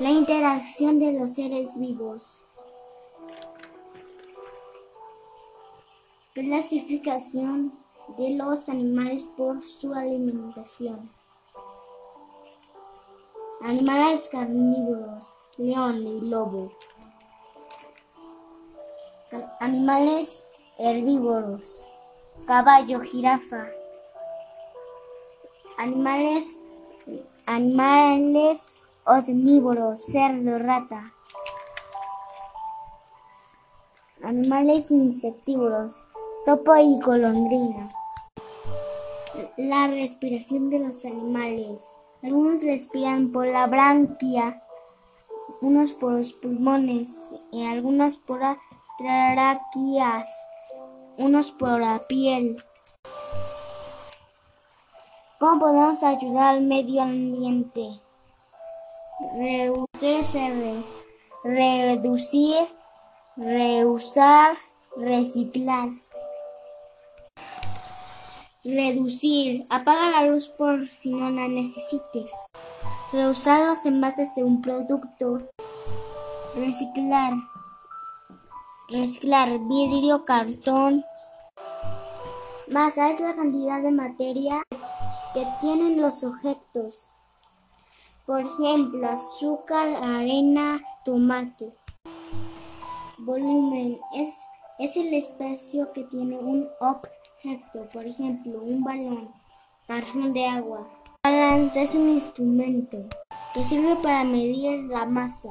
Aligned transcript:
La 0.00 0.08
interacción 0.08 0.98
de 0.98 1.12
los 1.12 1.34
seres 1.34 1.78
vivos. 1.78 2.42
Clasificación 6.32 7.78
de 8.16 8.30
los 8.30 8.70
animales 8.70 9.28
por 9.36 9.60
su 9.60 9.92
alimentación. 9.92 11.12
Animales 13.60 14.30
carnívoros, 14.32 15.30
león 15.58 16.06
y 16.06 16.22
lobo. 16.22 16.72
Animales 19.60 20.42
herbívoros, 20.78 21.86
caballo, 22.46 23.00
jirafa. 23.00 23.68
Animales, 25.76 26.58
animales 27.44 28.66
omnívoros, 29.10 30.04
cerdo, 30.04 30.58
rata. 30.58 31.12
Animales 34.22 34.90
insectívoros, 34.90 36.00
topo 36.44 36.76
y 36.76 37.00
golondrina. 37.00 37.88
La 39.56 39.88
respiración 39.88 40.70
de 40.70 40.78
los 40.78 41.04
animales. 41.04 41.82
Algunos 42.22 42.62
respiran 42.62 43.32
por 43.32 43.46
la 43.46 43.66
branquia, 43.66 44.62
unos 45.60 45.92
por 45.92 46.12
los 46.12 46.32
pulmones 46.34 47.34
y 47.50 47.66
algunos 47.66 48.16
por 48.18 48.40
las 48.40 48.58
tráqueas, 48.98 50.28
unos 51.16 51.50
por 51.50 51.80
la 51.80 52.00
piel. 52.06 52.62
¿Cómo 55.38 55.58
podemos 55.58 56.02
ayudar 56.02 56.54
al 56.54 56.62
medio 56.62 57.00
ambiente? 57.00 57.88
Reducir, 59.32 60.90
reducir, 61.44 62.66
reusar, 63.36 64.56
reciclar. 64.96 65.88
Reducir. 68.64 69.66
Apaga 69.70 70.10
la 70.10 70.26
luz 70.26 70.48
por 70.48 70.90
si 70.90 71.14
no 71.14 71.30
la 71.30 71.46
necesites. 71.46 72.32
Reusar 73.12 73.68
los 73.68 73.86
envases 73.86 74.34
de 74.34 74.42
un 74.42 74.60
producto. 74.60 75.38
Reciclar. 76.56 77.34
Reciclar 78.88 79.60
vidrio, 79.60 80.24
cartón. 80.24 81.04
Masa 82.68 83.10
es 83.10 83.20
la 83.20 83.34
cantidad 83.34 83.80
de 83.80 83.92
materia 83.92 84.60
que 85.34 85.46
tienen 85.60 86.02
los 86.02 86.24
objetos. 86.24 87.10
Por 88.30 88.42
ejemplo, 88.42 89.08
azúcar, 89.08 89.88
arena, 89.88 90.80
tomate. 91.04 91.74
Volumen 93.18 93.98
es, 94.14 94.46
es 94.78 94.96
el 94.96 95.12
espacio 95.14 95.92
que 95.92 96.04
tiene 96.04 96.38
un 96.38 96.68
objeto, 96.78 97.88
por 97.92 98.06
ejemplo, 98.06 98.62
un 98.62 98.84
balón, 98.84 99.34
cartón 99.88 100.32
de 100.32 100.46
agua. 100.46 100.88
Balance 101.24 101.82
es 101.82 101.96
un 101.96 102.08
instrumento 102.08 102.98
que 103.52 103.64
sirve 103.64 103.96
para 103.96 104.22
medir 104.22 104.84
la 104.84 105.06
masa 105.06 105.48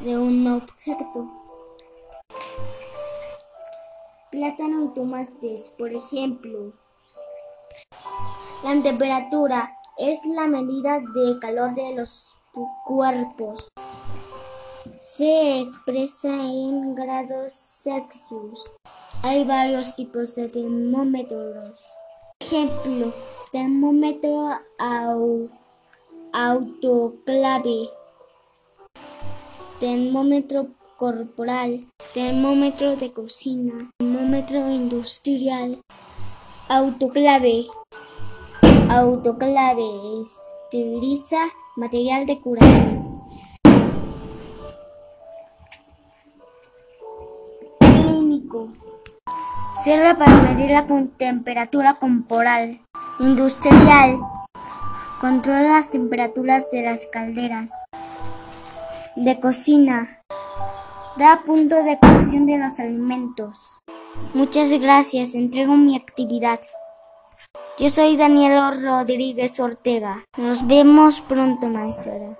de 0.00 0.16
un 0.16 0.46
objeto. 0.46 1.30
Plátano 4.30 4.86
y 4.86 4.94
tomates, 4.94 5.74
por 5.76 5.92
ejemplo. 5.92 6.72
La 8.64 8.82
temperatura 8.82 9.76
es 10.02 10.26
la 10.26 10.48
medida 10.48 10.98
de 10.98 11.38
calor 11.38 11.76
de 11.76 11.94
los 11.94 12.36
cuerpos. 12.84 13.68
Se 14.98 15.60
expresa 15.60 16.28
en 16.28 16.96
grados 16.96 17.52
Celsius. 17.52 18.74
Hay 19.22 19.44
varios 19.44 19.94
tipos 19.94 20.34
de 20.34 20.48
termómetros. 20.48 21.86
Ejemplo, 22.40 23.12
termómetro 23.52 24.50
autoclave, 26.32 27.88
termómetro 29.78 30.66
corporal, 30.96 31.80
termómetro 32.12 32.96
de 32.96 33.12
cocina, 33.12 33.74
termómetro 33.98 34.68
industrial, 34.68 35.80
autoclave. 36.68 37.66
Autoclave 38.94 39.88
esteriliza 40.20 41.38
material 41.76 42.26
de 42.26 42.38
curación. 42.42 43.10
Clínico. 47.78 48.68
Sirve 49.82 50.14
para 50.14 50.42
medir 50.42 50.72
la 50.72 50.86
temperatura 51.16 51.94
corporal. 51.94 52.82
Industrial. 53.18 54.20
Controla 55.22 55.62
las 55.62 55.88
temperaturas 55.88 56.70
de 56.70 56.82
las 56.82 57.06
calderas. 57.06 57.72
De 59.16 59.40
cocina. 59.40 60.20
Da 61.16 61.44
punto 61.46 61.76
de 61.82 61.98
cocción 61.98 62.44
de 62.44 62.58
los 62.58 62.78
alimentos. 62.78 63.80
Muchas 64.34 64.70
gracias. 64.72 65.34
Entrego 65.34 65.78
mi 65.78 65.96
actividad. 65.96 66.60
Yo 67.78 67.88
soy 67.88 68.16
Daniel 68.18 68.82
Rodríguez 68.82 69.58
Ortega. 69.58 70.26
Nos 70.36 70.66
vemos 70.66 71.22
pronto, 71.22 71.68
maestra. 71.68 72.38